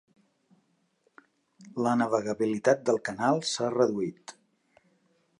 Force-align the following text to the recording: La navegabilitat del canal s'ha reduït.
La 1.87 1.91
navegabilitat 2.01 2.81
del 2.91 2.99
canal 3.09 3.41
s'ha 3.49 3.69
reduït. 3.75 4.35